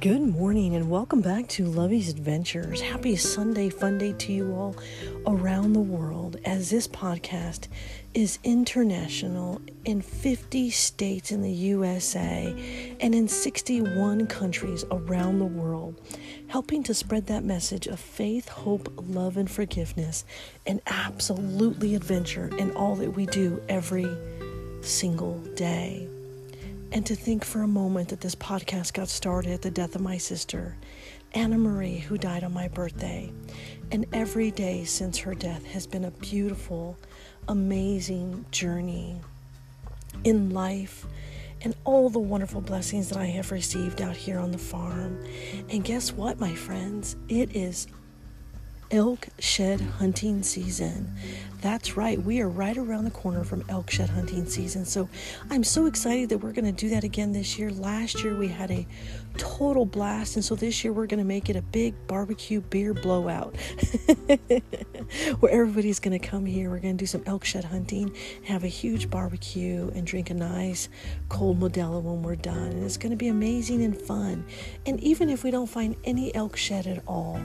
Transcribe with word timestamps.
Good 0.00 0.20
morning 0.20 0.76
and 0.76 0.88
welcome 0.88 1.22
back 1.22 1.48
to 1.48 1.64
Lovey's 1.64 2.08
Adventures. 2.08 2.80
Happy 2.80 3.16
Sunday 3.16 3.68
fun 3.68 3.98
day 3.98 4.12
to 4.12 4.32
you 4.32 4.54
all 4.54 4.76
around 5.26 5.72
the 5.72 5.80
world 5.80 6.36
as 6.44 6.70
this 6.70 6.86
podcast 6.86 7.66
is 8.14 8.38
international 8.44 9.60
in 9.84 10.00
50 10.00 10.70
states 10.70 11.32
in 11.32 11.42
the 11.42 11.50
USA 11.50 12.54
and 13.00 13.12
in 13.12 13.26
61 13.26 14.28
countries 14.28 14.84
around 14.92 15.40
the 15.40 15.46
world, 15.46 16.00
helping 16.46 16.84
to 16.84 16.94
spread 16.94 17.26
that 17.26 17.42
message 17.42 17.88
of 17.88 17.98
faith, 17.98 18.48
hope, 18.48 18.88
love, 19.08 19.36
and 19.36 19.50
forgiveness, 19.50 20.24
and 20.64 20.80
absolutely 20.86 21.96
adventure 21.96 22.56
in 22.56 22.70
all 22.76 22.94
that 22.94 23.10
we 23.10 23.26
do 23.26 23.60
every 23.68 24.06
single 24.80 25.40
day. 25.56 26.08
And 26.90 27.04
to 27.06 27.14
think 27.14 27.44
for 27.44 27.62
a 27.62 27.68
moment 27.68 28.08
that 28.08 28.20
this 28.20 28.34
podcast 28.34 28.94
got 28.94 29.08
started 29.08 29.52
at 29.52 29.62
the 29.62 29.70
death 29.70 29.94
of 29.94 30.00
my 30.00 30.16
sister, 30.18 30.76
Anna 31.32 31.58
Marie, 31.58 31.98
who 31.98 32.16
died 32.16 32.44
on 32.44 32.52
my 32.52 32.68
birthday. 32.68 33.30
And 33.92 34.06
every 34.12 34.50
day 34.50 34.84
since 34.84 35.18
her 35.18 35.34
death 35.34 35.64
has 35.66 35.86
been 35.86 36.04
a 36.04 36.10
beautiful, 36.10 36.96
amazing 37.46 38.46
journey 38.50 39.20
in 40.24 40.50
life 40.50 41.06
and 41.62 41.74
all 41.84 42.08
the 42.08 42.18
wonderful 42.18 42.60
blessings 42.60 43.08
that 43.08 43.18
I 43.18 43.26
have 43.26 43.50
received 43.50 44.00
out 44.00 44.16
here 44.16 44.38
on 44.38 44.52
the 44.52 44.58
farm. 44.58 45.22
And 45.68 45.84
guess 45.84 46.12
what, 46.12 46.38
my 46.38 46.54
friends? 46.54 47.16
It 47.28 47.54
is 47.54 47.88
elk 48.90 49.28
shed 49.38 49.80
hunting 49.80 50.42
season. 50.42 51.14
That's 51.60 51.96
right, 51.96 52.22
we 52.22 52.40
are 52.40 52.48
right 52.48 52.76
around 52.76 53.04
the 53.04 53.10
corner 53.10 53.42
from 53.42 53.64
elk 53.68 53.90
shed 53.90 54.08
hunting 54.10 54.46
season. 54.46 54.84
So 54.84 55.08
I'm 55.50 55.64
so 55.64 55.86
excited 55.86 56.28
that 56.28 56.38
we're 56.38 56.52
going 56.52 56.64
to 56.66 56.72
do 56.72 56.88
that 56.90 57.02
again 57.02 57.32
this 57.32 57.58
year. 57.58 57.70
Last 57.70 58.22
year 58.22 58.36
we 58.36 58.46
had 58.46 58.70
a 58.70 58.86
total 59.36 59.84
blast, 59.84 60.36
and 60.36 60.44
so 60.44 60.54
this 60.54 60.84
year 60.84 60.92
we're 60.92 61.06
going 61.06 61.18
to 61.18 61.24
make 61.24 61.50
it 61.50 61.56
a 61.56 61.62
big 61.62 61.94
barbecue 62.06 62.60
beer 62.60 62.94
blowout 62.94 63.56
where 65.40 65.52
everybody's 65.52 65.98
going 65.98 66.18
to 66.18 66.24
come 66.24 66.46
here. 66.46 66.70
We're 66.70 66.78
going 66.78 66.96
to 66.96 67.02
do 67.02 67.06
some 67.06 67.24
elk 67.26 67.44
shed 67.44 67.64
hunting, 67.64 68.14
have 68.44 68.62
a 68.62 68.68
huge 68.68 69.10
barbecue, 69.10 69.90
and 69.96 70.06
drink 70.06 70.30
a 70.30 70.34
nice 70.34 70.88
cold 71.28 71.58
Modelo 71.58 72.00
when 72.00 72.22
we're 72.22 72.36
done. 72.36 72.68
And 72.68 72.84
it's 72.84 72.96
going 72.96 73.10
to 73.10 73.16
be 73.16 73.28
amazing 73.28 73.82
and 73.82 74.00
fun. 74.00 74.46
And 74.86 75.00
even 75.00 75.28
if 75.28 75.42
we 75.42 75.50
don't 75.50 75.66
find 75.66 75.96
any 76.04 76.32
elk 76.36 76.56
shed 76.56 76.86
at 76.86 77.02
all, 77.06 77.40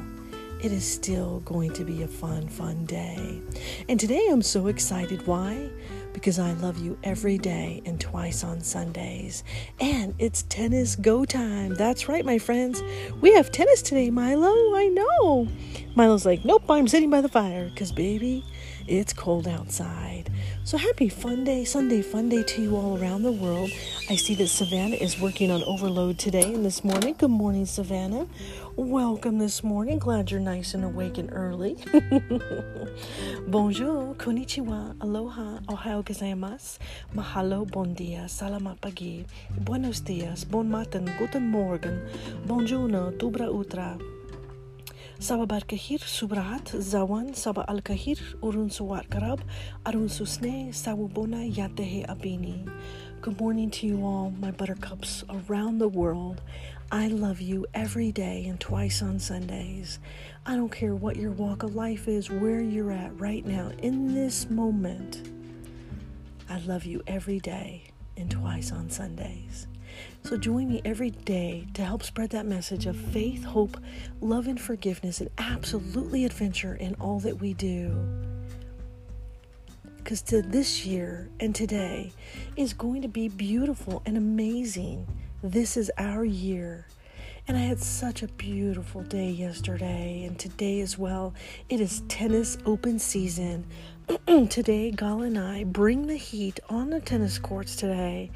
it 0.64 0.72
is 0.72 0.90
still 0.90 1.42
going 1.42 1.74
to 1.74 1.84
be 1.84 2.04
a 2.04 2.08
fun, 2.08 2.48
fun 2.48 2.86
day. 2.86 3.42
And 3.90 4.00
today 4.00 4.26
I'm 4.32 4.42
so 4.42 4.68
excited. 4.68 5.28
Why? 5.28 5.70
Because 6.14 6.40
I 6.40 6.54
love 6.54 6.78
you 6.78 6.98
every 7.04 7.38
day 7.38 7.82
and 7.86 8.00
twice 8.00 8.46
on 8.46 8.62
Sundays. 8.62 9.44
And 9.82 10.16
it's 10.20 10.44
tennis 10.44 10.96
go 10.96 11.26
time. 11.26 11.76
That's 11.76 12.08
right, 12.08 12.24
my 12.24 12.38
friends. 12.38 12.82
We 13.20 13.34
have 13.34 13.52
tennis 13.52 13.82
today, 13.82 14.10
Milo. 14.10 14.74
I 14.74 14.88
know. 14.88 15.50
Milo's 15.96 16.26
like, 16.26 16.46
nope, 16.46 16.64
I'm 16.70 16.88
sitting 16.88 17.10
by 17.10 17.20
the 17.20 17.30
fire 17.30 17.70
because, 17.70 17.92
baby, 17.92 18.46
it's 18.88 19.14
cold 19.14 19.48
outside. 19.48 20.30
So 20.64 20.78
happy 20.78 21.10
fun 21.10 21.44
day, 21.44 21.66
Sunday 21.66 22.02
fun 22.02 22.30
day 22.30 22.44
to 22.44 22.62
you 22.62 22.76
all 22.76 22.98
around 22.98 23.24
the 23.24 23.32
world. 23.32 23.70
I 24.10 24.16
see 24.16 24.36
that 24.36 24.48
Savannah 24.48 24.96
is 24.96 25.20
working 25.20 25.52
on 25.52 25.64
overload 25.64 26.18
today 26.18 26.54
and 26.54 26.66
this 26.66 26.84
morning. 26.84 27.16
Good 27.18 27.32
morning, 27.32 27.66
Savannah. 27.66 28.28
Welcome 28.76 29.40
this 29.40 29.64
morning. 29.64 30.00
Glad 30.00 30.32
you're 30.32 30.40
nice 30.40 30.74
and 30.74 30.84
awake 30.84 31.18
and 31.18 31.30
early. 31.32 31.78
Bonjour, 33.48 34.16
konnichiwa, 34.16 34.96
aloha, 35.00 35.60
ohio 35.70 36.02
gozaimasu, 36.04 36.80
mahalo, 37.16 37.70
bon 37.70 37.94
dia, 37.94 38.26
salamat 38.28 38.82
pagi, 38.82 39.26
buenos 39.62 40.02
dias, 40.02 40.44
bon 40.44 40.70
matin, 40.70 41.06
guten 41.20 41.52
morgen, 41.52 42.02
bonjour, 42.46 42.90
dubra 43.18 43.52
utra. 43.52 44.13
Saba 45.24 45.48
barkahir 45.48 46.04
subrat 46.04 46.76
zawan 46.84 47.34
saba 47.34 47.64
alkahir 47.72 48.20
urun 48.44 48.68
suwat 48.68 49.08
karab 49.08 49.40
arun 49.86 50.10
susne 50.12 50.76
sawubona 50.76 51.48
yatehe 51.48 52.06
abini. 52.12 52.68
Good 53.22 53.40
morning 53.40 53.72
to 53.72 53.88
you 53.88 54.04
all, 54.04 54.32
my 54.32 54.52
buttercups 54.52 55.24
around 55.30 55.78
the 55.78 55.88
world. 55.88 56.42
I 56.92 57.08
love 57.08 57.40
you 57.40 57.66
every 57.74 58.12
day 58.12 58.44
and 58.50 58.60
twice 58.60 59.02
on 59.02 59.18
Sundays. 59.18 60.00
I 60.46 60.58
don't 60.58 60.68
care 60.68 60.94
what 60.94 61.16
your 61.16 61.32
walk 61.32 61.64
of 61.64 61.74
life 61.74 62.10
is, 62.10 62.30
where 62.30 62.60
you're 62.60 62.92
at 62.92 63.18
right 63.18 63.46
now, 63.46 63.72
in 63.82 64.14
this 64.14 64.50
moment. 64.50 65.30
I 66.50 66.60
love 66.68 66.84
you 66.84 67.02
every 67.08 67.40
day 67.40 67.86
and 68.18 68.30
twice 68.30 68.74
on 68.74 68.90
Sundays. 68.90 69.68
So 70.24 70.38
join 70.38 70.70
me 70.70 70.82
every 70.86 71.12
day 71.12 71.68
to 71.74 71.84
help 71.84 72.04
spread 72.04 72.30
that 72.32 72.46
message 72.46 72.86
of 72.86 72.96
faith, 72.96 73.44
hope, 73.44 73.78
love, 74.22 74.48
and 74.48 74.60
forgiveness, 74.60 75.22
and 75.22 75.30
absolutely 75.38 76.26
adventure 76.26 76.76
in 76.76 76.96
all 76.96 77.20
that 77.20 77.40
we 77.40 77.54
do. 77.54 77.96
Because 79.98 80.22
to 80.24 80.42
this 80.42 80.86
year 80.86 81.30
and 81.40 81.56
today 81.56 82.12
is 82.56 82.74
going 82.74 83.02
to 83.02 83.08
be 83.08 83.30
beautiful 83.30 84.02
and 84.06 84.18
amazing. 84.18 85.08
This 85.42 85.78
is 85.78 85.92
our 85.98 86.26
year. 86.26 86.88
And 87.48 87.58
I 87.58 87.62
had 87.62 87.80
such 87.80 88.24
a 88.24 88.28
beautiful 88.28 89.02
day 89.02 89.30
yesterday 89.30 90.24
and 90.24 90.40
today 90.40 90.80
as 90.80 90.98
well. 90.98 91.34
It 91.68 91.82
is 91.82 92.02
tennis 92.08 92.58
open 92.66 93.00
season. 93.00 93.66
today, 94.50 94.92
Gal 94.92 95.22
and 95.22 95.38
I 95.38 95.64
bring 95.64 96.08
the 96.08 96.18
heat 96.18 96.60
on 96.70 96.90
the 96.90 97.00
tennis 97.00 97.38
courts 97.38 97.76
today, 97.76 98.32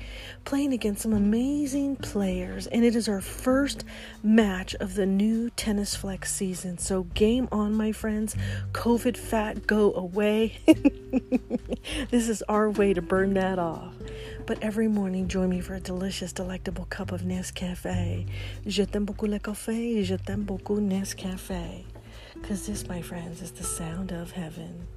playing 0.45 0.72
against 0.72 1.01
some 1.01 1.13
amazing 1.13 1.97
players. 1.97 2.67
And 2.67 2.85
it 2.85 2.95
is 2.95 3.09
our 3.09 3.19
first 3.22 3.83
match 4.23 4.75
of 4.75 4.95
the 4.95 5.06
new 5.06 5.50
Tennis 5.51 5.95
Flex 5.95 6.33
season. 6.33 6.77
So, 6.77 7.03
game 7.03 7.50
on, 7.51 7.73
my 7.73 7.91
friends. 7.91 8.35
COVID 8.72 9.17
fat, 9.17 9.67
go 9.67 9.94
away. 9.94 10.59
this 12.11 12.29
is 12.29 12.41
our 12.44 12.69
way 12.69 12.94
to 12.94 13.01
burn 13.01 13.33
that 13.33 13.59
off. 13.59 13.94
But 14.45 14.63
every 14.63 14.88
morning, 14.88 15.27
join 15.27 15.50
me 15.50 15.59
for 15.59 15.73
a 15.73 15.79
delicious, 15.79 16.31
delectable 16.31 16.85
cup 16.85 17.11
of 17.11 17.23
Nescafe. 17.23 18.25
Je 18.66 18.85
t'aime 18.85 19.06
beaucoup 19.06 19.27
le 19.27 19.39
café, 19.39 20.03
je 20.06 20.16
t'aime 20.16 20.44
beaucoup 20.44 20.79
Nescafe. 20.79 21.83
Because 22.33 22.67
this, 22.67 22.88
my 22.88 23.01
friends, 23.01 23.41
is 23.41 23.51
the 23.51 23.63
sound 23.63 24.11
of 24.11 24.31
heaven. 24.31 24.88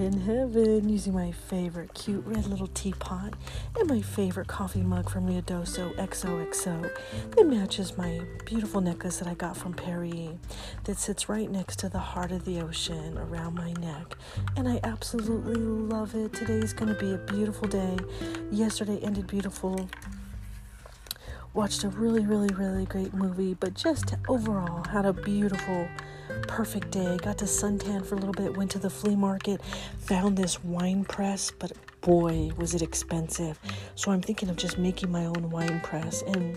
In 0.00 0.20
heaven 0.20 0.88
using 0.88 1.12
my 1.12 1.30
favorite 1.30 1.92
cute 1.92 2.24
red 2.24 2.46
little 2.46 2.68
teapot 2.68 3.34
and 3.78 3.88
my 3.88 4.00
favorite 4.00 4.48
coffee 4.48 4.82
mug 4.82 5.10
from 5.10 5.26
Ruidoso 5.26 5.94
XOXO 5.96 6.90
that 7.36 7.46
matches 7.46 7.98
my 7.98 8.20
beautiful 8.46 8.80
necklace 8.80 9.18
that 9.18 9.28
I 9.28 9.34
got 9.34 9.56
from 9.56 9.74
Perry 9.74 10.38
that 10.84 10.96
sits 10.96 11.28
right 11.28 11.50
next 11.50 11.78
to 11.80 11.90
the 11.90 11.98
heart 11.98 12.32
of 12.32 12.46
the 12.46 12.60
ocean 12.60 13.18
around 13.18 13.54
my 13.54 13.72
neck. 13.74 14.16
And 14.56 14.66
I 14.66 14.80
absolutely 14.84 15.60
love 15.60 16.14
it. 16.14 16.32
Today 16.32 16.58
is 16.58 16.72
going 16.72 16.94
to 16.94 16.98
be 16.98 17.12
a 17.12 17.18
beautiful 17.18 17.68
day. 17.68 17.98
Yesterday 18.50 18.98
ended 19.02 19.26
beautiful 19.26 19.88
watched 21.52 21.84
a 21.84 21.88
really, 21.88 22.24
really, 22.24 22.52
really 22.54 22.86
great 22.86 23.12
movie, 23.12 23.54
but 23.54 23.74
just 23.74 24.14
overall 24.28 24.84
had 24.84 25.04
a 25.04 25.12
beautiful, 25.12 25.88
perfect 26.42 26.90
day. 26.90 27.18
Got 27.22 27.38
to 27.38 27.44
suntan 27.44 28.06
for 28.06 28.14
a 28.14 28.18
little 28.18 28.32
bit, 28.32 28.56
went 28.56 28.70
to 28.72 28.78
the 28.78 28.90
flea 28.90 29.16
market, 29.16 29.60
found 29.98 30.36
this 30.36 30.62
wine 30.62 31.04
press, 31.04 31.50
but 31.50 31.72
boy, 32.00 32.50
was 32.56 32.74
it 32.74 32.82
expensive. 32.82 33.58
So 33.94 34.12
I'm 34.12 34.22
thinking 34.22 34.48
of 34.48 34.56
just 34.56 34.78
making 34.78 35.10
my 35.10 35.26
own 35.26 35.50
wine 35.50 35.80
press 35.80 36.22
and 36.22 36.56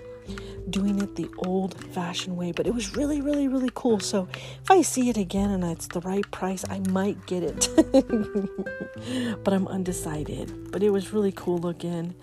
doing 0.70 1.02
it 1.02 1.16
the 1.16 1.30
old 1.40 1.74
fashioned 1.94 2.38
way, 2.38 2.52
but 2.52 2.68
it 2.68 2.74
was 2.74 2.96
really, 2.96 3.20
really, 3.22 3.48
really 3.48 3.72
cool. 3.74 4.00
So 4.00 4.28
if 4.34 4.72
I 4.72 4.82
see 4.82 5.10
it 5.10 5.18
again 5.18 5.50
and 5.50 5.64
it's 5.64 5.88
the 5.88 6.02
right 6.02 6.30
price, 6.32 6.64
I 6.70 6.80
might 6.90 7.26
get 7.26 7.44
it. 7.44 7.70
but 9.44 9.54
I'm 9.54 9.68
undecided. 9.68 10.72
But 10.72 10.84
it 10.84 10.92
was 10.92 11.14
really 11.14 11.32
cool 11.32 11.58
looking. 11.58 12.16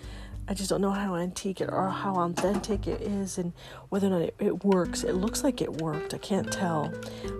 I 0.51 0.53
just 0.53 0.69
don't 0.69 0.81
know 0.81 0.91
how 0.91 1.15
antique 1.15 1.61
it 1.61 1.71
or 1.71 1.89
how 1.91 2.17
authentic 2.17 2.89
it 2.89 3.01
is 3.03 3.39
and 3.39 3.53
whether 3.89 4.09
or 4.09 4.11
not 4.11 4.23
it, 4.23 4.35
it, 4.41 4.65
works. 4.65 5.05
It 5.05 5.13
looks 5.13 5.45
like 5.45 5.63
it 5.63 5.81
worked. 5.81 6.13
I 6.13 6.19
can't 6.19 6.51
tell. 6.51 6.93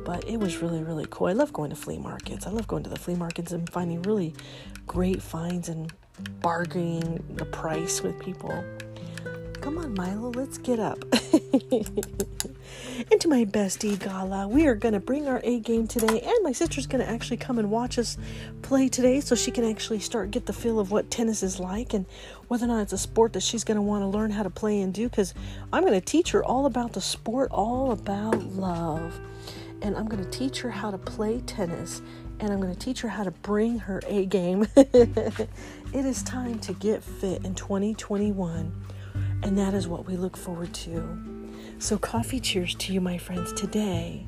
But 0.05 0.29
it 0.29 0.37
was 0.37 0.63
really, 0.63 0.85
really 0.85 1.07
cool. 1.11 1.27
I 1.27 1.33
love 1.33 1.53
going 1.53 1.71
to 1.71 1.77
flea 1.77 1.99
markets. 1.99 2.47
I 2.47 2.51
love 2.51 2.69
going 2.69 2.85
to 2.85 2.89
the 2.89 2.97
flea 2.97 3.17
markets 3.17 3.51
and 3.51 3.69
finding 3.69 4.01
really 4.03 4.33
great 4.87 5.21
finds 5.21 5.69
and 5.69 5.93
bargaining 6.41 7.25
the 7.35 7.47
price 7.47 8.01
with 8.01 8.17
people. 8.21 8.65
Come 9.61 9.77
on, 9.77 9.95
Milo, 9.95 10.31
let's 10.31 10.57
get 10.57 10.81
up. 10.81 11.05
Into 13.13 13.29
my 13.29 13.45
bestie 13.45 13.99
gala. 13.99 14.49
We 14.49 14.67
are 14.67 14.75
going 14.75 14.95
to 14.95 15.01
bring 15.01 15.29
our 15.29 15.41
A 15.45 15.61
game 15.61 15.87
today, 15.87 16.21
and 16.21 16.43
my 16.43 16.53
sister's 16.53 16.87
going 16.87 17.05
to 17.05 17.11
actually 17.11 17.37
come 17.37 17.59
and 17.59 17.71
watch 17.71 17.99
us 17.99 18.17
play 18.63 18.89
today 18.89 19.21
so 19.21 19.35
she 19.35 19.51
can 19.51 19.65
actually 19.65 19.99
start 19.99 20.31
get 20.31 20.47
the 20.47 20.55
feel 20.55 20.81
of 20.81 20.91
what 20.91 21.11
tennis 21.11 21.43
is 21.43 21.61
like 21.61 21.93
and 21.93 22.07
whether 22.49 22.65
or 22.65 22.69
not 22.69 22.81
it's 22.81 22.95
a 22.95 22.99
sport 22.99 23.35
that 23.35 23.43
she's 23.43 23.65
going 23.65 23.77
to 23.77 23.83
want 23.83 24.03
to 24.03 24.07
learn 24.07 24.31
how 24.31 24.43
to 24.43 24.51
play 24.51 24.81
and 24.81 24.95
do 24.95 25.09
because 25.11 25.35
I'm 25.73 25.83
going 25.83 25.93
to 25.93 26.01
teach 26.01 26.31
her 26.31 26.43
all 26.43 26.65
about 26.65 26.95
the 26.95 27.03
sport, 27.03 27.51
all 27.51 27.93
about 27.93 28.43
love. 28.43 29.21
And 29.83 29.95
I'm 29.95 30.09
going 30.09 30.25
to 30.25 30.31
teach 30.31 30.61
her 30.61 30.71
how 30.71 30.91
to 30.91 30.99
play 30.99 31.41
tennis 31.41 32.01
and 32.41 32.51
I'm 32.51 32.61
going 32.61 32.73
to 32.75 32.79
teach 32.79 33.03
her 33.03 33.09
how 33.09 33.25
to 33.25 33.31
bring 33.31 33.79
her 33.81 34.01
A 34.07 34.25
game. 34.25 34.67
it 34.77 35.49
is 35.93 36.23
time 36.23 36.59
to 36.61 36.73
get 36.73 37.05
fit 37.05 37.45
in 37.45 37.55
2021, 37.55 38.73
and 39.43 39.57
that 39.59 39.75
is 39.75 39.89
what 39.89 40.07
we 40.07 40.17
look 40.17 40.37
forward 40.37 40.73
to. 40.75 41.19
So, 41.79 41.97
coffee 41.99 42.41
cheers 42.41 42.75
to 42.77 42.93
you, 42.93 43.01
my 43.01 43.19
friends. 43.19 43.53
Today, 43.53 44.27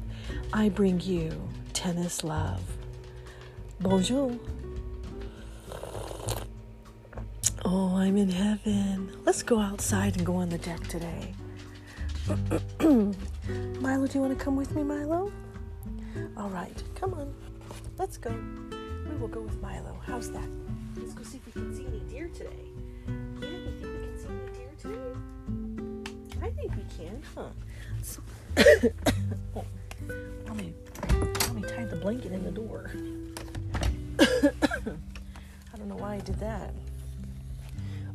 I 0.52 0.68
bring 0.68 1.00
you 1.00 1.30
tennis 1.72 2.24
love. 2.24 2.62
Bonjour. 3.80 4.38
Oh, 7.64 7.96
I'm 7.96 8.16
in 8.16 8.30
heaven. 8.30 9.12
Let's 9.24 9.42
go 9.42 9.60
outside 9.60 10.16
and 10.16 10.26
go 10.26 10.36
on 10.36 10.48
the 10.48 10.58
deck 10.58 10.80
today. 10.88 11.34
Milo, 13.80 14.06
do 14.06 14.14
you 14.14 14.20
want 14.20 14.36
to 14.36 14.44
come 14.44 14.56
with 14.56 14.74
me, 14.74 14.82
Milo? 14.82 15.32
All 16.36 16.48
right, 16.48 16.82
come 16.94 17.14
on. 17.14 17.34
Let's 17.98 18.16
go. 18.16 18.30
We 19.08 19.16
will 19.16 19.28
go 19.28 19.40
with 19.40 19.60
Milo. 19.60 20.00
How's 20.06 20.30
that? 20.32 20.48
Let's 20.96 21.14
go 21.14 21.22
see 21.22 21.38
if 21.38 21.46
we 21.46 21.52
can 21.52 21.74
see 21.74 21.86
any 21.86 22.00
deer 22.00 22.28
today. 22.28 22.71
Today? 26.62 26.72
I 26.72 26.76
think 26.76 26.76
we 26.76 27.04
can, 27.04 27.22
huh? 27.34 27.48
So 28.02 28.22
oh, 29.56 29.64
let 30.46 30.56
me 30.56 30.74
let 31.04 31.54
me 31.54 31.62
tie 31.62 31.84
the 31.84 31.96
blanket 31.96 32.32
in 32.32 32.44
the 32.44 32.50
door. 32.50 32.90
I 34.20 35.76
don't 35.76 35.88
know 35.88 35.96
why 35.96 36.14
I 36.14 36.20
did 36.20 36.38
that. 36.40 36.72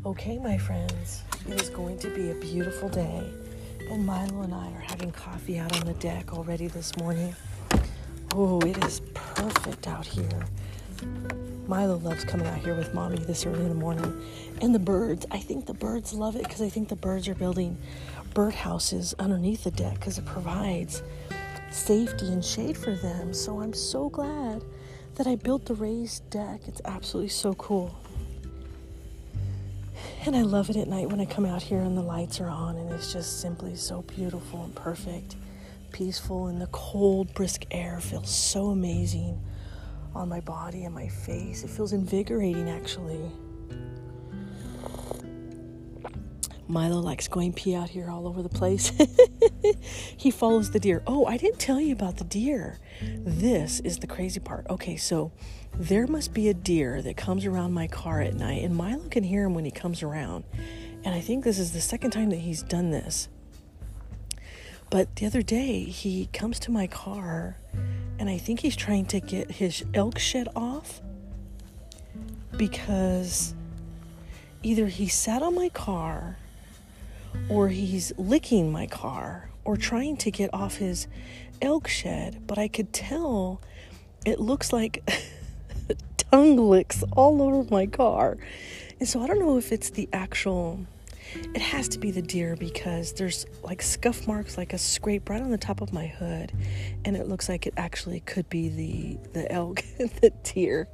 Okay, 0.06 0.38
my 0.38 0.58
friends, 0.58 1.24
it 1.50 1.60
is 1.62 1.70
going 1.70 1.98
to 2.00 2.10
be 2.10 2.32
a 2.32 2.36
beautiful 2.36 2.88
day, 2.88 3.30
and 3.90 4.06
Milo 4.06 4.42
and 4.42 4.54
I 4.54 4.72
are 4.72 4.86
having 4.88 5.12
coffee 5.12 5.58
out 5.58 5.78
on 5.80 5.86
the 5.86 5.94
deck 5.96 6.34
already 6.34 6.68
this 6.68 6.96
morning. 6.98 7.36
Oh, 8.34 8.60
it 8.62 8.84
is 8.86 9.02
perfect 9.14 9.88
out 9.88 10.06
here. 10.06 10.46
Milo 11.68 11.98
loves 11.98 12.24
coming 12.24 12.48
out 12.48 12.60
here 12.60 12.76
with 12.76 12.94
mommy 12.94 13.18
this 13.18 13.46
early 13.46 13.60
in 13.60 13.70
the 13.70 13.76
morning. 13.76 14.22
And 14.62 14.74
the 14.74 14.80
birds, 14.80 15.26
I 15.32 15.40
think 15.40 15.66
the 15.66 15.74
birds 15.74 16.14
love 16.14 16.36
it 16.36 16.44
because 16.44 16.62
I 16.62 16.70
think 16.70 16.88
the 16.88 16.96
birds 16.96 17.28
are 17.28 17.36
building 17.36 17.78
bird 18.38 18.54
houses 18.54 19.16
underneath 19.18 19.64
the 19.64 19.72
deck 19.72 19.96
because 19.96 20.20
it 20.20 20.26
provides 20.26 21.02
safety 21.72 22.28
and 22.28 22.46
shade 22.46 22.78
for 22.78 22.92
them. 22.92 23.34
So 23.34 23.62
I'm 23.62 23.74
so 23.74 24.10
glad 24.10 24.64
that 25.16 25.26
I 25.26 25.34
built 25.34 25.66
the 25.66 25.74
raised 25.74 26.30
deck. 26.30 26.62
It's 26.68 26.80
absolutely 26.86 27.30
so 27.30 27.56
cool. 27.56 27.98
And 30.24 30.36
I 30.36 30.44
love 30.44 30.70
it 30.70 30.76
at 30.76 30.88
night 30.88 31.10
when 31.10 31.20
I 31.20 31.26
come 31.26 31.48
out 31.48 31.64
here 31.64 31.80
and 31.80 31.98
the 31.98 32.04
lights 32.04 32.40
are 32.40 32.48
on 32.48 32.76
and 32.76 32.92
it's 32.92 33.12
just 33.12 33.42
simply 33.42 33.76
so 33.76 34.04
beautiful 34.04 34.64
and 34.64 34.76
perfect 34.76 35.36
peaceful, 35.92 36.46
and 36.46 36.62
the 36.62 36.68
cold, 36.68 37.34
brisk 37.34 37.66
air 37.72 38.00
feels 38.00 38.30
so 38.30 38.68
amazing 38.68 39.42
on 40.14 40.30
my 40.30 40.42
body 40.42 40.84
and 40.84 40.94
my 40.94 41.08
face. 41.08 41.64
It 41.64 41.72
feels 41.72 41.92
invigorating, 41.92 42.70
actually. 42.70 43.32
Milo 46.68 47.00
likes 47.00 47.28
going 47.28 47.54
pee 47.54 47.76
out 47.76 47.90
here 47.90 48.10
all 48.10 48.28
over 48.28 48.44
the 48.44 48.50
place. 48.50 48.92
he 50.18 50.32
follows 50.32 50.72
the 50.72 50.80
deer. 50.80 51.02
Oh, 51.08 51.26
I 51.26 51.38
didn't 51.38 51.60
tell 51.60 51.80
you 51.80 51.94
about 51.94 52.18
the 52.18 52.24
deer. 52.24 52.80
This 53.02 53.80
is 53.82 54.00
the 54.00 54.08
crazy 54.08 54.40
part. 54.40 54.68
Okay, 54.70 54.98
so 54.98 55.32
there 55.74 56.08
must 56.08 56.34
be 56.34 56.50
a 56.50 56.54
deer 56.54 57.02
that 57.02 57.16
comes 57.16 57.46
around 57.46 57.74
my 57.74 57.88
car 57.88 58.22
at 58.22 58.34
night, 58.34 58.64
and 58.64 58.76
Milo 58.76 59.08
can 59.10 59.24
hear 59.24 59.46
him 59.46 59.54
when 59.54 59.66
he 59.66 59.72
comes 59.72 60.04
around. 60.04 60.44
And 61.04 61.16
I 61.16 61.22
think 61.22 61.44
this 61.44 61.60
is 61.60 61.72
the 61.72 61.82
second 61.82 62.12
time 62.12 62.30
that 62.32 62.40
he's 62.40 62.64
done 62.64 62.92
this. 62.92 63.30
But 64.90 65.16
the 65.18 65.26
other 65.26 65.42
day, 65.42 65.84
he 65.84 66.28
comes 66.34 66.60
to 66.60 66.72
my 66.72 66.88
car 66.88 67.58
and 68.20 68.30
I 68.30 68.38
think 68.38 68.62
he's 68.62 68.76
trying 68.76 69.06
to 69.08 69.20
get 69.20 69.52
his 69.52 69.84
elk 69.94 70.18
shed 70.18 70.48
off 70.56 71.02
because 72.56 73.54
either 74.64 74.88
he 74.88 75.08
sat 75.08 75.42
on 75.44 75.54
my 75.54 75.70
car 75.70 76.38
or 77.50 77.70
he's 77.70 78.12
licking 78.18 78.72
my 78.72 78.88
car 78.88 79.50
or 79.64 79.78
trying 79.78 80.18
to 80.18 80.32
get 80.32 80.50
off 80.54 80.78
his 80.78 81.08
elk 81.62 81.88
shed. 81.88 82.44
But 82.48 82.58
I 82.58 82.68
could 82.68 82.94
tell 82.94 83.62
it 84.26 84.40
looks 84.40 84.74
like 84.74 85.08
tongue 86.32 86.58
licks 86.58 87.04
all 87.14 87.42
over 87.42 87.68
my 87.70 87.86
car. 87.86 88.38
And 89.00 89.08
so 89.08 89.22
I 89.22 89.28
don't 89.28 89.40
know 89.40 89.58
if 89.58 89.72
it's 89.72 89.90
the 89.90 90.10
actual 90.14 90.86
it 91.54 91.62
has 91.62 91.88
to 91.90 92.00
be 92.00 92.12
the 92.12 92.22
deer 92.22 92.56
because 92.56 93.14
there's 93.14 93.46
like 93.64 93.82
scuff 93.82 94.28
marks, 94.28 94.58
like 94.58 94.74
a 94.74 94.78
scrape 94.78 95.30
right 95.30 95.42
on 95.42 95.52
the 95.52 95.58
top 95.58 95.82
of 95.82 95.94
my 95.94 96.08
hood, 96.08 96.52
and 97.06 97.16
it 97.16 97.28
looks 97.28 97.50
like 97.50 97.68
it 97.68 97.74
actually 97.78 98.22
could 98.22 98.50
be 98.50 98.70
the 98.70 99.18
the 99.34 99.52
elk, 99.52 99.84
the 99.98 100.32
deer, 100.44 100.88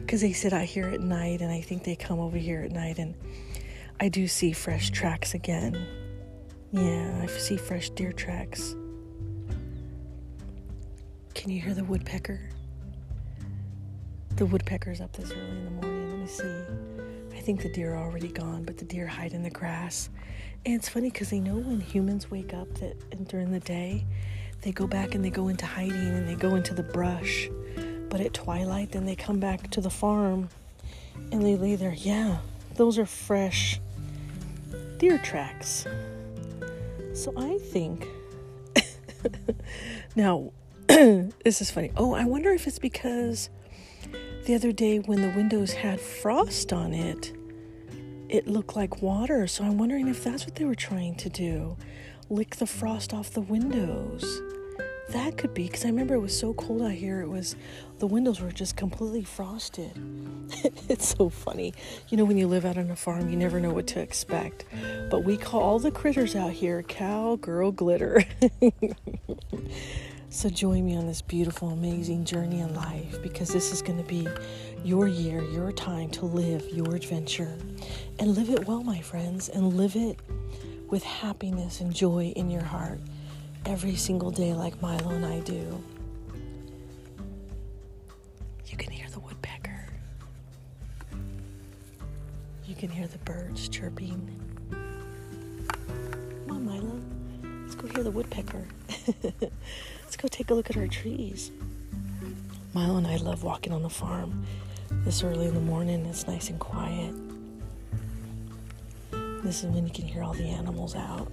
because 0.00 0.20
they 0.20 0.32
sit 0.32 0.52
out 0.52 0.64
here 0.64 0.88
at 0.88 1.00
night, 1.00 1.40
and 1.40 1.50
I 1.50 1.60
think 1.60 1.84
they 1.84 1.96
come 1.96 2.18
over 2.18 2.36
here 2.36 2.60
at 2.62 2.72
night, 2.72 2.98
and 2.98 3.14
I 3.98 4.08
do 4.08 4.28
see 4.28 4.52
fresh 4.52 4.90
tracks 4.90 5.32
again. 5.32 5.86
Yeah, 6.70 7.20
I 7.22 7.26
see 7.26 7.56
fresh 7.56 7.88
deer 7.90 8.12
tracks. 8.12 8.74
Can 11.34 11.50
you 11.50 11.60
hear 11.60 11.72
the 11.72 11.84
woodpecker? 11.84 12.40
The 14.36 14.44
woodpecker's 14.44 15.00
up 15.00 15.12
this 15.14 15.30
early 15.32 15.50
in 15.50 15.64
the 15.64 15.70
morning. 15.70 16.10
Let 16.10 16.18
me 16.18 16.26
see 16.26 16.64
I 17.34 17.40
think 17.40 17.62
the 17.62 17.70
deer 17.70 17.94
are 17.94 18.04
already 18.04 18.28
gone, 18.28 18.64
but 18.64 18.76
the 18.76 18.84
deer 18.84 19.06
hide 19.06 19.32
in 19.32 19.42
the 19.42 19.50
grass. 19.50 20.10
And 20.66 20.74
it's 20.74 20.88
funny 20.90 21.08
because 21.08 21.30
they 21.30 21.40
know 21.40 21.56
when 21.56 21.80
humans 21.80 22.30
wake 22.30 22.52
up 22.52 22.72
that 22.80 23.28
during 23.28 23.50
the 23.50 23.60
day, 23.60 24.04
they 24.60 24.72
go 24.72 24.86
back 24.86 25.14
and 25.14 25.24
they 25.24 25.30
go 25.30 25.48
into 25.48 25.64
hiding 25.64 25.94
and 25.94 26.28
they 26.28 26.34
go 26.34 26.54
into 26.54 26.74
the 26.74 26.82
brush. 26.82 27.48
But 28.10 28.20
at 28.20 28.34
twilight, 28.34 28.92
then 28.92 29.06
they 29.06 29.14
come 29.14 29.38
back 29.40 29.70
to 29.70 29.80
the 29.80 29.90
farm 29.90 30.50
and 31.32 31.40
they 31.40 31.56
lay 31.56 31.76
there. 31.76 31.94
Yeah, 31.94 32.38
those 32.74 32.98
are 32.98 33.06
fresh 33.06 33.80
deer 34.98 35.18
tracks. 35.18 35.86
So 37.14 37.32
I 37.36 37.58
think. 37.58 38.06
now, 40.16 40.52
this 40.86 41.60
is 41.60 41.70
funny. 41.70 41.92
Oh, 41.96 42.14
I 42.14 42.24
wonder 42.24 42.50
if 42.50 42.66
it's 42.66 42.78
because 42.78 43.50
the 44.44 44.54
other 44.54 44.72
day 44.72 44.98
when 44.98 45.22
the 45.22 45.36
windows 45.36 45.72
had 45.72 46.00
frost 46.00 46.72
on 46.72 46.92
it, 46.92 47.32
it 48.28 48.46
looked 48.46 48.76
like 48.76 49.02
water. 49.02 49.46
So 49.46 49.64
I'm 49.64 49.78
wondering 49.78 50.08
if 50.08 50.22
that's 50.22 50.44
what 50.44 50.54
they 50.56 50.64
were 50.64 50.74
trying 50.74 51.14
to 51.16 51.28
do 51.28 51.76
lick 52.28 52.56
the 52.56 52.66
frost 52.66 53.14
off 53.14 53.30
the 53.30 53.40
windows. 53.40 54.40
That 55.10 55.38
could 55.38 55.54
be 55.54 55.64
because 55.66 55.84
I 55.84 55.88
remember 55.88 56.14
it 56.14 56.20
was 56.20 56.36
so 56.36 56.52
cold 56.54 56.82
out 56.82 56.90
here. 56.90 57.20
It 57.20 57.28
was 57.28 57.54
the 57.98 58.06
windows 58.06 58.40
were 58.40 58.50
just 58.50 58.76
completely 58.76 59.22
frosted. 59.22 59.92
it's 60.88 61.14
so 61.16 61.28
funny. 61.28 61.74
You 62.08 62.16
know, 62.16 62.24
when 62.24 62.38
you 62.38 62.48
live 62.48 62.64
out 62.64 62.76
on 62.76 62.90
a 62.90 62.96
farm, 62.96 63.28
you 63.28 63.36
never 63.36 63.60
know 63.60 63.72
what 63.72 63.86
to 63.88 64.00
expect. 64.00 64.64
But 65.10 65.24
we 65.24 65.36
call 65.36 65.60
all 65.60 65.78
the 65.78 65.90
critters 65.90 66.34
out 66.34 66.52
here 66.52 66.82
cowgirl 66.82 67.72
glitter. 67.72 68.24
So 70.36 70.50
join 70.50 70.84
me 70.84 70.94
on 70.96 71.06
this 71.06 71.22
beautiful, 71.22 71.70
amazing 71.70 72.26
journey 72.26 72.60
in 72.60 72.74
life 72.74 73.22
because 73.22 73.48
this 73.48 73.72
is 73.72 73.80
going 73.80 73.96
to 73.96 74.04
be 74.04 74.28
your 74.84 75.08
year, 75.08 75.42
your 75.44 75.72
time 75.72 76.10
to 76.10 76.26
live 76.26 76.68
your 76.68 76.94
adventure. 76.94 77.56
And 78.18 78.36
live 78.36 78.50
it 78.50 78.66
well, 78.66 78.82
my 78.82 79.00
friends, 79.00 79.48
and 79.48 79.78
live 79.78 79.96
it 79.96 80.18
with 80.90 81.04
happiness 81.04 81.80
and 81.80 81.90
joy 81.90 82.34
in 82.36 82.50
your 82.50 82.64
heart 82.64 83.00
every 83.66 83.96
single 83.96 84.30
day, 84.30 84.52
like 84.54 84.80
Milo 84.80 85.10
and 85.10 85.26
I 85.26 85.40
do. 85.40 85.82
You 88.66 88.76
can 88.76 88.90
hear 88.90 89.08
the 89.10 89.20
woodpecker, 89.20 89.86
you 92.66 92.74
can 92.74 92.88
hear 92.88 93.06
the 93.06 93.18
birds 93.18 93.68
chirping. 93.68 94.30
Come 96.46 96.50
on, 96.50 96.64
Milo, 96.64 97.00
let's 97.62 97.74
go 97.74 97.88
hear 97.88 98.02
the 98.02 98.10
woodpecker. 98.10 98.64
Let's 100.02 100.16
go 100.16 100.28
take 100.28 100.50
a 100.50 100.54
look 100.54 100.70
at 100.70 100.76
our 100.76 100.86
trees. 100.86 101.50
Milo 102.74 102.96
and 102.96 103.06
I 103.06 103.16
love 103.16 103.42
walking 103.42 103.72
on 103.72 103.82
the 103.82 103.90
farm 103.90 104.46
this 105.04 105.22
early 105.24 105.46
in 105.46 105.54
the 105.54 105.60
morning. 105.60 106.06
It's 106.06 106.26
nice 106.28 106.48
and 106.48 106.60
quiet. 106.60 107.12
This 109.42 109.64
is 109.64 109.70
when 109.70 109.84
you 109.86 109.92
can 109.92 110.04
hear 110.06 110.22
all 110.22 110.32
the 110.32 110.48
animals 110.48 110.94
out. 110.94 111.28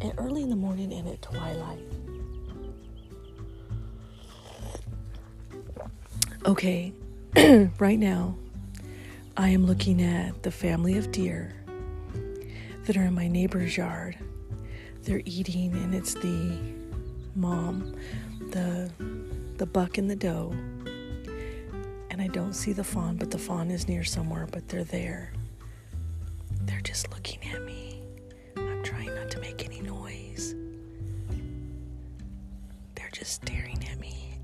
And 0.00 0.12
early 0.18 0.42
in 0.42 0.50
the 0.50 0.56
morning 0.56 0.92
and 0.92 1.08
at 1.08 1.22
twilight. 1.22 1.80
Okay, 6.44 6.92
right 7.78 7.98
now 7.98 8.36
I 9.36 9.48
am 9.48 9.66
looking 9.66 10.02
at 10.02 10.42
the 10.42 10.50
family 10.50 10.96
of 10.96 11.10
deer 11.10 11.54
that 12.84 12.96
are 12.96 13.02
in 13.02 13.14
my 13.14 13.28
neighbor's 13.28 13.76
yard. 13.76 14.16
They're 15.02 15.22
eating, 15.24 15.72
and 15.72 15.94
it's 15.94 16.14
the 16.14 16.58
mom, 17.34 17.96
the 18.50 18.90
the 19.56 19.66
buck 19.66 19.98
and 19.98 20.10
the 20.10 20.16
doe. 20.16 20.52
And 22.10 22.22
I 22.22 22.28
don't 22.28 22.54
see 22.54 22.72
the 22.72 22.84
fawn, 22.84 23.16
but 23.16 23.30
the 23.30 23.38
fawn 23.38 23.70
is 23.70 23.88
near 23.88 24.04
somewhere, 24.04 24.46
but 24.50 24.68
they're 24.68 24.84
there. 24.84 25.32
They're 26.62 26.80
just 26.80 27.10
looking 27.10 27.40
at 27.52 27.62
me. 27.62 27.85
Just 33.26 33.42
staring 33.42 33.84
at 33.90 33.98
me. 33.98 34.38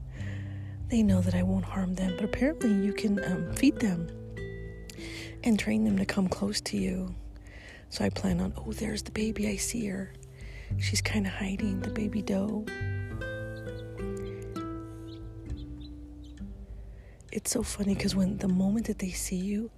they 0.88 1.02
know 1.02 1.20
that 1.20 1.34
I 1.34 1.42
won't 1.42 1.66
harm 1.66 1.94
them. 1.94 2.14
But 2.16 2.24
apparently, 2.24 2.72
you 2.72 2.94
can 2.94 3.22
um, 3.22 3.52
feed 3.54 3.78
them 3.80 4.08
and 5.42 5.58
train 5.58 5.84
them 5.84 5.98
to 5.98 6.06
come 6.06 6.28
close 6.28 6.60
to 6.62 6.78
you. 6.78 7.14
So 7.90 8.02
I 8.02 8.08
plan 8.08 8.40
on, 8.40 8.54
oh, 8.56 8.72
there's 8.72 9.02
the 9.02 9.10
baby. 9.10 9.48
I 9.48 9.56
see 9.56 9.86
her. 9.88 10.14
She's 10.78 11.02
kind 11.02 11.26
of 11.26 11.32
hiding, 11.32 11.80
the 11.80 11.90
baby 11.90 12.22
doe. 12.22 12.64
It's 17.30 17.50
so 17.50 17.62
funny 17.62 17.94
because 17.94 18.16
when 18.16 18.38
the 18.38 18.48
moment 18.48 18.86
that 18.86 19.00
they 19.00 19.10
see 19.10 19.36
you, 19.36 19.70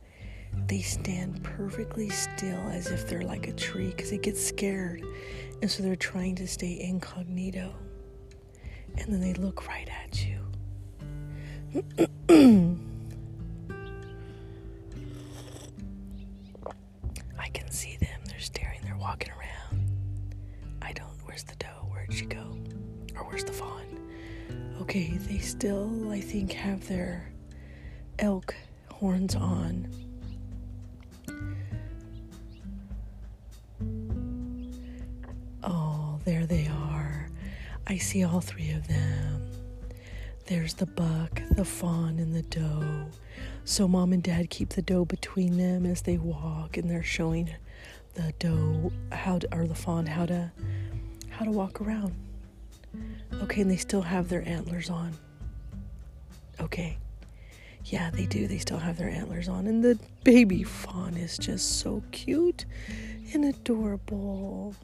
they 0.69 0.83
stand 0.83 1.43
perfectly 1.43 2.11
still 2.11 2.61
as 2.69 2.87
if 2.87 3.09
they're 3.09 3.23
like 3.23 3.49
a 3.49 3.53
tree 3.53 3.89
because 3.89 4.11
they 4.11 4.19
get 4.19 4.37
scared. 4.37 5.03
And 5.63 5.71
so 5.71 5.83
they're 5.83 5.97
trying 5.97 6.37
to 6.37 6.47
stay 6.47 6.81
incognito. 6.81 7.75
And 8.99 9.13
then 9.13 9.21
they 9.21 9.35
look 9.35 9.67
right 9.69 9.89
at 10.05 10.25
you. 10.27 10.39
I 17.39 17.49
can 17.49 17.71
see 17.71 17.97
them. 18.01 18.21
They're 18.29 18.41
staring, 18.41 18.81
they're 18.83 18.97
walking 18.97 19.31
around. 19.33 19.91
I 20.83 20.93
don't. 20.93 21.07
Where's 21.25 21.43
the 21.45 21.55
doe? 21.57 21.87
Where'd 21.91 22.13
she 22.13 22.27
go? 22.27 22.57
Or 23.17 23.25
where's 23.25 23.45
the 23.45 23.53
fawn? 23.53 23.85
Okay, 24.81 25.17
they 25.29 25.39
still, 25.39 26.11
I 26.11 26.21
think, 26.21 26.53
have 26.53 26.87
their 26.89 27.31
elk 28.19 28.55
horns 28.91 29.35
on. 29.35 29.89
Oh, 35.63 36.19
there 36.25 36.47
they. 36.47 36.66
I 37.87 37.99
see 37.99 38.25
all 38.25 38.41
three 38.41 38.71
of 38.71 38.89
them. 38.89 39.49
There's 40.47 40.75
the 40.75 40.87
buck, 40.87 41.41
the 41.53 41.65
fawn, 41.65 42.19
and 42.19 42.35
the 42.35 42.43
doe. 42.43 43.07
So 43.65 43.87
mom 43.87 44.13
and 44.13 44.23
dad 44.23 44.51
keep 44.51 44.71
the 44.71 44.83
doe 44.83 45.05
between 45.05 45.57
them 45.57 45.87
as 45.87 46.03
they 46.03 46.19
walk, 46.19 46.77
and 46.77 46.91
they're 46.91 47.03
showing 47.03 47.51
the 48.15 48.33
doe 48.39 48.93
how 49.13 49.39
to, 49.39 49.57
or 49.57 49.67
the 49.67 49.75
fawn 49.75 50.07
how 50.07 50.27
to 50.27 50.51
how 51.31 51.45
to 51.45 51.51
walk 51.51 51.81
around. 51.81 52.15
Okay, 53.43 53.61
and 53.61 53.71
they 53.71 53.77
still 53.77 54.03
have 54.03 54.29
their 54.29 54.47
antlers 54.49 54.89
on. 54.91 55.13
Okay. 56.61 56.99
Yeah, 57.85 58.11
they 58.11 58.27
do. 58.27 58.49
They 58.49 58.59
still 58.59 58.79
have 58.79 58.97
their 58.97 59.09
antlers 59.09 59.49
on. 59.49 59.67
And 59.67 59.85
the 59.85 59.99
baby 60.25 60.65
fawn 60.65 61.17
is 61.17 61.39
just 61.39 61.79
so 61.79 62.03
cute 62.11 62.65
and 63.33 63.45
adorable. 63.45 64.75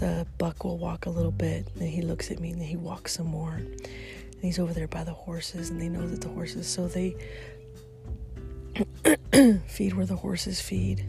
The 0.00 0.26
buck 0.38 0.64
will 0.64 0.78
walk 0.78 1.04
a 1.04 1.10
little 1.10 1.30
bit, 1.30 1.66
and 1.74 1.82
he 1.86 2.00
looks 2.00 2.30
at 2.30 2.40
me, 2.40 2.52
and 2.52 2.62
he 2.62 2.76
walks 2.76 3.12
some 3.12 3.26
more. 3.26 3.52
And 3.52 4.40
he's 4.40 4.58
over 4.58 4.72
there 4.72 4.88
by 4.88 5.04
the 5.04 5.12
horses, 5.12 5.68
and 5.68 5.78
they 5.78 5.90
know 5.90 6.06
that 6.06 6.22
the 6.22 6.28
horses, 6.28 6.66
so 6.66 6.88
they 6.88 7.14
feed 9.66 9.92
where 9.92 10.06
the 10.06 10.16
horses 10.16 10.58
feed. 10.58 11.04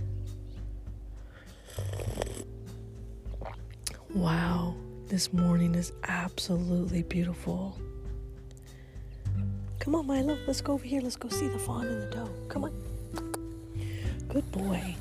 Wow, 4.14 4.76
this 5.08 5.32
morning 5.32 5.74
is 5.76 5.94
absolutely 6.04 7.04
beautiful. 7.04 7.80
Come 9.80 9.96
on, 9.96 10.06
Milo, 10.06 10.38
let's 10.48 10.60
go 10.60 10.74
over 10.74 10.84
here. 10.84 11.00
Let's 11.00 11.16
go 11.16 11.30
see 11.30 11.48
the 11.48 11.58
fawn 11.58 11.88
and 11.88 12.02
the 12.02 12.08
doe. 12.08 12.30
Come 12.50 12.66
on. 12.66 12.74
Good 14.28 14.52
boy. 14.52 14.98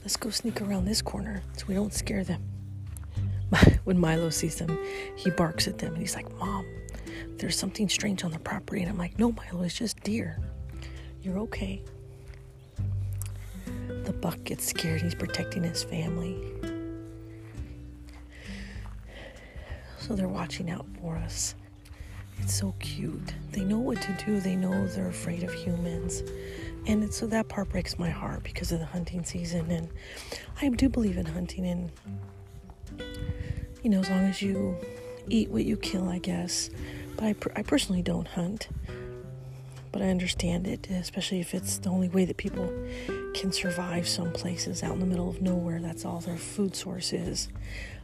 Let's 0.00 0.16
go 0.16 0.30
sneak 0.30 0.60
around 0.60 0.86
this 0.86 1.00
corner 1.00 1.40
so 1.56 1.66
we 1.68 1.74
don't 1.74 1.94
scare 1.94 2.24
them. 2.24 2.51
When 3.84 3.98
Milo 3.98 4.30
sees 4.30 4.56
them, 4.56 4.78
he 5.16 5.30
barks 5.30 5.68
at 5.68 5.78
them 5.78 5.92
and 5.92 5.98
he's 5.98 6.14
like, 6.14 6.30
Mom, 6.38 6.66
there's 7.38 7.58
something 7.58 7.88
strange 7.88 8.24
on 8.24 8.30
the 8.30 8.38
property. 8.38 8.82
And 8.82 8.90
I'm 8.90 8.98
like, 8.98 9.18
No, 9.18 9.32
Milo, 9.32 9.62
it's 9.62 9.74
just 9.74 10.00
deer. 10.00 10.38
You're 11.22 11.38
okay. 11.40 11.82
The 14.04 14.12
buck 14.12 14.42
gets 14.44 14.66
scared. 14.66 15.02
He's 15.02 15.14
protecting 15.14 15.62
his 15.62 15.84
family. 15.84 16.36
So 19.98 20.16
they're 20.16 20.28
watching 20.28 20.68
out 20.70 20.86
for 21.00 21.16
us. 21.16 21.54
It's 22.40 22.54
so 22.54 22.74
cute. 22.80 23.32
They 23.52 23.62
know 23.62 23.78
what 23.78 24.02
to 24.02 24.12
do. 24.26 24.40
They 24.40 24.56
know 24.56 24.88
they're 24.88 25.08
afraid 25.08 25.44
of 25.44 25.52
humans. 25.52 26.24
And 26.88 27.14
so 27.14 27.28
that 27.28 27.46
part 27.46 27.68
breaks 27.68 28.00
my 28.00 28.10
heart 28.10 28.42
because 28.42 28.72
of 28.72 28.80
the 28.80 28.86
hunting 28.86 29.24
season. 29.24 29.70
And 29.70 29.88
I 30.60 30.68
do 30.70 30.88
believe 30.88 31.18
in 31.18 31.26
hunting. 31.26 31.66
And, 31.66 31.92
you 33.82 33.90
know, 33.90 34.00
as 34.00 34.08
long 34.08 34.24
as 34.24 34.40
you 34.40 34.76
eat 35.28 35.50
what 35.50 35.64
you 35.64 35.76
kill, 35.76 36.08
I 36.08 36.18
guess. 36.18 36.70
But 37.16 37.24
I, 37.24 37.34
I 37.56 37.62
personally 37.62 38.02
don't 38.02 38.28
hunt. 38.28 38.68
But 39.90 40.00
I 40.00 40.08
understand 40.08 40.66
it, 40.66 40.88
especially 40.88 41.40
if 41.40 41.52
it's 41.52 41.78
the 41.78 41.90
only 41.90 42.08
way 42.08 42.24
that 42.24 42.38
people 42.38 42.72
can 43.34 43.52
survive 43.52 44.08
some 44.08 44.32
places 44.32 44.82
out 44.82 44.94
in 44.94 45.00
the 45.00 45.06
middle 45.06 45.28
of 45.28 45.42
nowhere. 45.42 45.80
That's 45.80 46.04
all 46.04 46.20
their 46.20 46.38
food 46.38 46.74
source 46.74 47.12
is. 47.12 47.48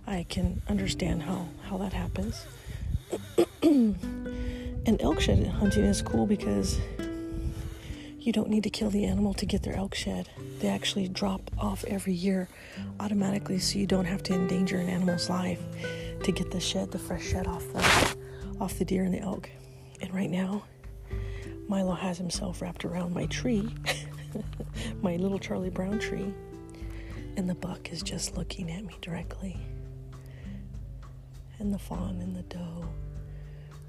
I 0.06 0.26
can 0.28 0.60
understand 0.68 1.22
how, 1.22 1.48
how 1.62 1.78
that 1.78 1.92
happens. 1.94 2.44
and 3.62 5.00
elk 5.00 5.20
shed 5.20 5.46
hunting 5.46 5.84
is 5.84 6.02
cool 6.02 6.26
because 6.26 6.78
you 8.18 8.32
don't 8.32 8.50
need 8.50 8.64
to 8.64 8.70
kill 8.70 8.90
the 8.90 9.04
animal 9.06 9.32
to 9.34 9.46
get 9.46 9.62
their 9.62 9.76
elk 9.76 9.94
shed. 9.94 10.28
They 10.60 10.68
actually 10.68 11.08
drop 11.08 11.50
off 11.58 11.84
every 11.84 12.14
year 12.14 12.48
automatically 13.00 13.58
so 13.58 13.78
you 13.78 13.86
don't 13.86 14.04
have 14.04 14.22
to 14.24 14.34
endanger 14.34 14.78
an 14.78 14.88
animal's 14.88 15.30
life 15.30 15.60
to 16.22 16.32
get 16.32 16.50
the 16.50 16.60
shed, 16.60 16.90
the 16.90 16.98
fresh 16.98 17.24
shed 17.24 17.46
off 17.46 17.64
the 17.72 18.16
off 18.60 18.78
the 18.78 18.84
deer 18.84 19.04
and 19.04 19.14
the 19.14 19.20
elk. 19.20 19.48
And 20.00 20.12
right 20.12 20.30
now, 20.30 20.64
Milo 21.68 21.94
has 21.94 22.18
himself 22.18 22.60
wrapped 22.60 22.84
around 22.84 23.14
my 23.14 23.26
tree, 23.26 23.68
my 25.02 25.16
little 25.16 25.38
Charlie 25.38 25.70
Brown 25.70 25.98
tree, 25.98 26.32
and 27.36 27.48
the 27.48 27.54
buck 27.54 27.92
is 27.92 28.02
just 28.02 28.36
looking 28.36 28.70
at 28.70 28.84
me 28.84 28.96
directly 29.00 29.60
and 31.58 31.72
the 31.72 31.78
fawn 31.78 32.20
and 32.20 32.36
the 32.36 32.42
doe. 32.42 32.84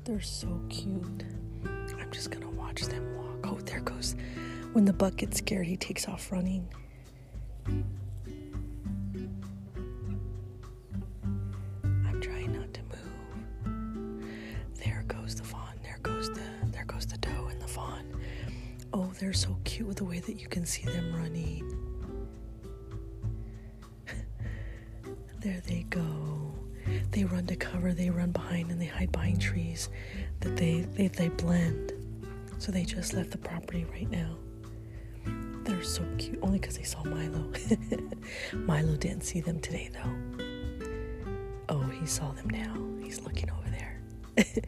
They're 0.05 0.21
so 0.21 0.59
cute. 0.69 1.23
I'm 1.65 2.11
just 2.11 2.31
gonna 2.31 2.49
watch 2.49 2.83
them 2.85 3.15
walk. 3.17 3.47
Oh, 3.47 3.59
there 3.65 3.81
goes. 3.81 4.15
When 4.73 4.85
the 4.85 4.93
buck 4.93 5.17
gets 5.17 5.37
scared, 5.39 5.67
he 5.67 5.77
takes 5.77 6.07
off 6.07 6.31
running. 6.31 6.67
I'm 11.83 12.21
trying 12.21 12.53
not 12.53 12.73
to 12.73 12.81
move. 12.83 14.23
There 14.83 15.03
goes 15.07 15.35
the 15.35 15.43
fawn. 15.43 15.73
There 15.83 15.99
goes 16.03 16.29
the 16.29 16.41
there 16.71 16.85
goes 16.85 17.05
the 17.05 17.17
doe 17.17 17.47
and 17.49 17.61
the 17.61 17.67
fawn. 17.67 18.05
Oh, 18.93 19.11
they're 19.19 19.33
so 19.33 19.57
cute 19.63 19.87
with 19.87 19.97
the 19.97 20.05
way 20.05 20.19
that 20.19 20.39
you 20.39 20.47
can 20.47 20.65
see 20.65 20.83
them 20.85 21.13
running. 21.15 21.65
there 25.39 25.61
they 25.65 25.83
go 25.89 26.29
they 27.11 27.23
run 27.23 27.45
to 27.47 27.55
cover, 27.55 27.93
they 27.93 28.09
run 28.09 28.31
behind, 28.31 28.71
and 28.71 28.79
they 28.81 28.85
hide 28.85 29.11
behind 29.11 29.41
trees. 29.41 29.89
That 30.41 30.55
they 30.57 30.81
they, 30.81 31.07
they 31.07 31.29
blend. 31.29 31.93
So 32.59 32.71
they 32.71 32.83
just 32.83 33.13
left 33.13 33.31
the 33.31 33.37
property 33.37 33.85
right 33.91 34.09
now. 34.09 34.35
They're 35.63 35.83
so 35.83 36.03
cute, 36.17 36.39
only 36.41 36.59
because 36.59 36.77
they 36.77 36.83
saw 36.83 37.03
Milo. 37.03 37.51
Milo 38.53 38.95
didn't 38.95 39.23
see 39.23 39.41
them 39.41 39.59
today 39.59 39.89
though. 39.93 40.45
Oh, 41.69 41.83
he 41.83 42.05
saw 42.05 42.31
them 42.31 42.49
now. 42.49 42.75
He's 43.03 43.21
looking 43.21 43.49
over 43.51 43.69
there. 43.69 44.01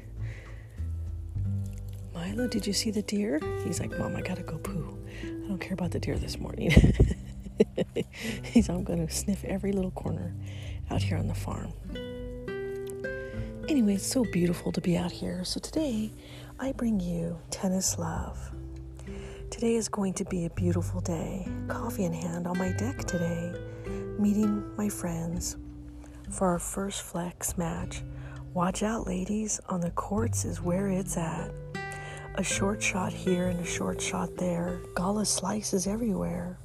Milo, 2.13 2.47
did 2.47 2.67
you 2.67 2.73
see 2.73 2.91
the 2.91 3.01
deer? 3.01 3.39
He's 3.63 3.79
like, 3.79 3.97
Mom, 3.97 4.15
I 4.15 4.21
gotta 4.21 4.43
go 4.43 4.57
poo. 4.57 4.97
I 5.23 5.47
don't 5.47 5.59
care 5.59 5.73
about 5.73 5.91
the 5.91 5.99
deer 5.99 6.17
this 6.17 6.37
morning. 6.37 6.71
He's, 8.43 8.69
I'm 8.69 8.83
gonna 8.83 9.09
sniff 9.09 9.43
every 9.45 9.71
little 9.71 9.91
corner 9.91 10.33
out 10.89 11.01
here 11.01 11.17
on 11.17 11.27
the 11.27 11.35
farm 11.35 11.73
anyway, 13.71 13.95
it's 13.95 14.05
so 14.05 14.25
beautiful 14.25 14.71
to 14.73 14.81
be 14.81 14.97
out 14.97 15.11
here. 15.11 15.45
So 15.45 15.59
today, 15.59 16.11
I 16.59 16.73
bring 16.73 16.99
you 16.99 17.39
tennis 17.49 17.97
love. 17.97 18.37
Today 19.61 19.75
is 19.75 19.89
going 19.89 20.13
to 20.13 20.25
be 20.25 20.45
a 20.45 20.49
beautiful 20.49 21.01
day. 21.01 21.47
Coffee 21.67 22.05
in 22.05 22.13
hand 22.13 22.47
on 22.47 22.57
my 22.57 22.71
deck 22.71 22.97
today, 23.05 23.53
meeting 24.17 24.63
my 24.75 24.89
friends 24.89 25.55
for 26.31 26.47
our 26.47 26.57
first 26.57 27.03
flex 27.03 27.59
match. 27.59 28.01
Watch 28.55 28.81
out, 28.81 29.05
ladies, 29.05 29.61
on 29.69 29.79
the 29.79 29.91
courts 29.91 30.45
is 30.45 30.63
where 30.63 30.87
it's 30.87 31.15
at. 31.15 31.51
A 32.33 32.43
short 32.43 32.81
shot 32.81 33.13
here 33.13 33.49
and 33.49 33.59
a 33.59 33.63
short 33.63 34.01
shot 34.01 34.35
there. 34.35 34.81
Gala 34.95 35.27
slices 35.27 35.85
everywhere. 35.85 36.57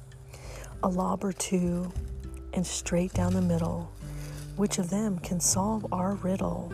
A 0.81 0.89
lob 0.89 1.23
or 1.23 1.33
two, 1.33 1.93
and 2.53 2.65
straight 2.65 3.13
down 3.13 3.35
the 3.35 3.41
middle. 3.43 3.91
Which 4.55 4.79
of 4.79 4.89
them 4.89 5.19
can 5.19 5.39
solve 5.39 5.85
our 5.91 6.15
riddle? 6.15 6.73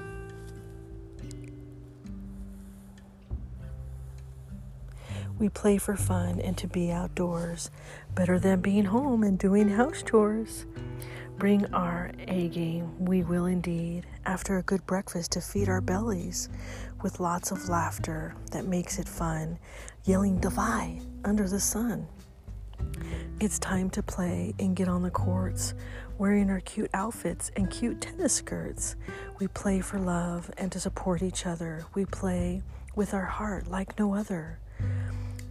We 5.44 5.50
play 5.50 5.78
for 5.78 5.98
fun 5.98 6.40
and 6.40 6.58
to 6.60 6.68
be 6.68 6.90
outdoors, 6.90 7.70
better 8.16 8.40
than 8.40 8.62
being 8.62 8.86
home 8.86 9.24
and 9.24 9.38
doing 9.38 9.68
house 9.68 10.02
chores. 10.02 10.66
Bring 11.38 11.66
our 11.74 12.12
A 12.30 12.48
game, 12.48 12.96
we 12.98 13.24
will 13.24 13.48
indeed, 13.48 14.06
after 14.26 14.58
a 14.58 14.64
good 14.64 14.86
breakfast 14.86 15.34
to 15.34 15.42
feed 15.42 15.68
our 15.68 15.82
bellies 15.82 16.48
with 17.02 17.20
lots 17.20 17.52
of 17.52 17.68
laughter 17.68 18.36
that 18.52 18.68
makes 18.68 19.00
it 19.00 19.10
fun, 19.10 19.60
yelling 20.06 20.40
divide 20.40 21.02
under 21.26 21.50
the 21.50 21.60
sun. 21.60 22.08
It's 23.42 23.60
time 23.60 23.90
to 23.90 24.02
play 24.02 24.54
and 24.60 24.78
get 24.78 24.88
on 24.88 25.04
the 25.04 25.12
courts, 25.12 25.74
wearing 26.18 26.50
our 26.50 26.62
cute 26.62 26.90
outfits 26.94 27.52
and 27.58 27.70
cute 27.70 28.00
tennis 28.00 28.36
skirts. 28.36 28.96
We 29.40 29.50
play 29.50 29.82
for 29.82 30.00
love 30.00 30.50
and 30.58 30.72
to 30.72 30.80
support 30.80 31.22
each 31.22 31.46
other. 31.46 31.84
We 31.94 32.06
play 32.06 32.62
with 32.96 33.14
our 33.14 33.26
heart 33.26 33.68
like 33.68 34.00
no 34.00 34.16
other. 34.16 34.60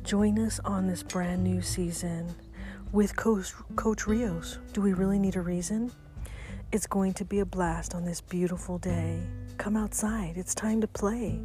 Join 0.04 0.36
us 0.40 0.58
on 0.64 0.88
this 0.88 1.04
brand 1.04 1.44
new 1.44 1.62
season 1.62 2.34
with 2.90 3.14
Coach, 3.14 3.52
Coach 3.76 4.08
Rios. 4.08 4.58
Do 4.72 4.82
we 4.82 4.94
really 4.94 5.18
need 5.18 5.36
a 5.36 5.40
reason? 5.40 5.92
It's 6.72 6.88
going 6.88 7.14
to 7.14 7.24
be 7.24 7.38
a 7.38 7.46
blast 7.46 7.94
on 7.94 8.04
this 8.04 8.20
beautiful 8.20 8.78
day. 8.78 9.22
Come 9.58 9.76
outside, 9.76 10.36
it's 10.36 10.56
time 10.56 10.80
to 10.80 10.88
play. 10.88 11.40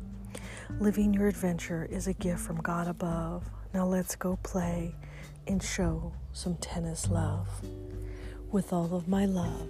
Living 0.79 1.13
your 1.13 1.27
adventure 1.27 1.87
is 1.91 2.07
a 2.07 2.13
gift 2.13 2.39
from 2.39 2.57
God 2.57 2.87
above. 2.87 3.47
Now 3.75 3.85
let's 3.85 4.15
go 4.15 4.39
play 4.41 4.95
and 5.45 5.61
show 5.61 6.11
some 6.33 6.55
tennis 6.55 7.09
love. 7.09 7.47
With 8.51 8.73
all 8.73 8.95
of 8.95 9.07
my 9.07 9.25
love 9.27 9.69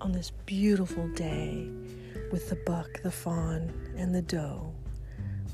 on 0.00 0.10
this 0.10 0.32
beautiful 0.44 1.06
day 1.14 1.68
with 2.32 2.50
the 2.50 2.58
buck, 2.66 3.00
the 3.04 3.12
fawn, 3.12 3.72
and 3.96 4.12
the 4.12 4.22
doe. 4.22 4.74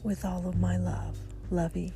With 0.03 0.25
all 0.25 0.49
of 0.49 0.59
my 0.59 0.79
love, 0.79 1.19
Lovey 1.51 1.93